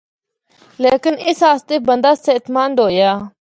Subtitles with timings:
[0.83, 3.13] لیکن اس آسطے بندہ صحت مند ہوّا۔